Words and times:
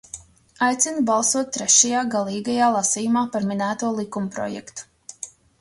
Aicinu 0.67 1.03
balsot 1.09 1.51
trešajā, 1.57 2.01
galīgajā, 2.17 2.71
lasījumā 2.79 3.25
par 3.37 3.47
minēto 3.53 3.95
likumprojektu. 4.03 4.91